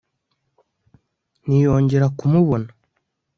[1.45, 2.69] ntiyongera kumubona